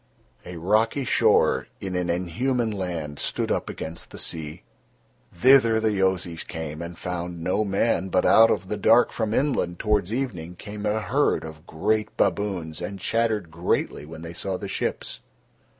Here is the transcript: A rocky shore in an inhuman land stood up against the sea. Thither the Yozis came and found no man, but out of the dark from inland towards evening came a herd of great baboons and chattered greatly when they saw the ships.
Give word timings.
A 0.47 0.57
rocky 0.57 1.05
shore 1.05 1.67
in 1.79 1.95
an 1.95 2.09
inhuman 2.09 2.71
land 2.71 3.19
stood 3.19 3.51
up 3.51 3.69
against 3.69 4.09
the 4.09 4.17
sea. 4.17 4.63
Thither 5.31 5.79
the 5.79 5.91
Yozis 5.91 6.43
came 6.43 6.81
and 6.81 6.97
found 6.97 7.43
no 7.43 7.63
man, 7.63 8.09
but 8.09 8.25
out 8.25 8.49
of 8.49 8.67
the 8.67 8.77
dark 8.77 9.11
from 9.11 9.31
inland 9.31 9.77
towards 9.77 10.11
evening 10.11 10.55
came 10.55 10.87
a 10.87 11.01
herd 11.01 11.43
of 11.43 11.67
great 11.67 12.17
baboons 12.17 12.81
and 12.81 12.99
chattered 12.99 13.51
greatly 13.51 14.03
when 14.03 14.23
they 14.23 14.33
saw 14.33 14.57
the 14.57 14.67
ships. 14.67 15.19